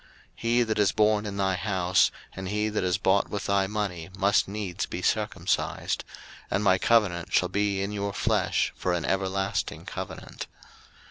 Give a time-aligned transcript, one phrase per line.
[0.01, 0.07] 01:017:013
[0.41, 4.09] He that is born in thy house, and he that is bought with thy money,
[4.17, 6.03] must needs be circumcised:
[6.49, 10.47] and my covenant shall be in your flesh for an everlasting covenant.